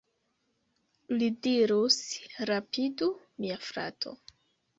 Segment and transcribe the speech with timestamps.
[1.19, 1.99] Li dirus:
[2.51, 3.11] "rapidu,
[3.45, 4.17] mia frato!"